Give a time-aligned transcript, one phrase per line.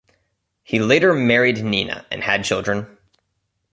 [0.63, 2.97] He later married Nina and had children.